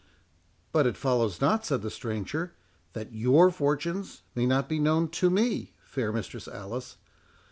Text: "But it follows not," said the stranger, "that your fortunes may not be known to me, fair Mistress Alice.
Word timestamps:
"But 0.71 0.87
it 0.87 0.97
follows 0.97 1.39
not," 1.41 1.63
said 1.63 1.83
the 1.83 1.91
stranger, 1.91 2.55
"that 2.93 3.13
your 3.13 3.51
fortunes 3.51 4.23
may 4.33 4.47
not 4.47 4.67
be 4.67 4.79
known 4.79 5.09
to 5.09 5.29
me, 5.29 5.73
fair 5.85 6.11
Mistress 6.11 6.47
Alice. 6.47 6.97